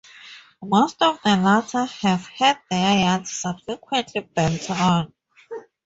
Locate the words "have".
1.85-2.25